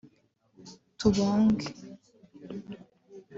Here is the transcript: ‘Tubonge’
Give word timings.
‘Tubonge’ 0.99 1.67